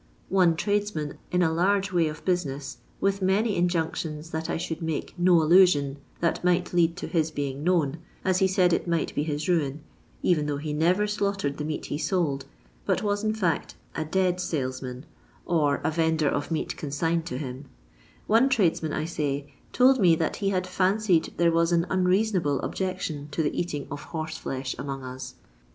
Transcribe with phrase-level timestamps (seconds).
[0.29, 5.13] One tradesman, in a large way of business— with many injunctions that I should make
[5.15, 9.21] no allusion that might lead to his being known, as he said it might be
[9.21, 9.83] his ruin,
[10.23, 12.45] even though he never slaughtered the meat he sold,
[12.83, 15.05] but was, in ikct, a dead salesman
[15.45, 17.65] or a vendor of meat consigned to him—
[18.25, 23.27] one tradesman, I say, told me that he fan cied there was an unretuofuMe objection
[23.29, 25.35] to the eating of horse flesh among us.